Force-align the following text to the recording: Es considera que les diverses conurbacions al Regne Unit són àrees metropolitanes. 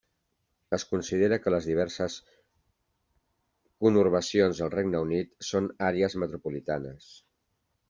Es 0.77 0.85
considera 0.93 1.37
que 1.43 1.51
les 1.53 1.67
diverses 1.71 2.15
conurbacions 3.85 4.63
al 4.67 4.73
Regne 4.77 5.05
Unit 5.09 5.31
són 5.51 5.71
àrees 5.93 6.19
metropolitanes. 6.25 7.15